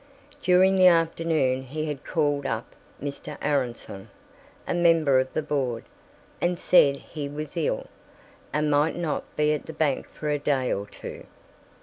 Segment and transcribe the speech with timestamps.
[0.41, 3.37] During the afternoon he had called up Mr.
[3.39, 4.09] Aronson,
[4.67, 5.83] a member of the board,
[6.41, 7.85] and said he was ill,
[8.51, 11.27] and might not be at the bank for a day or two.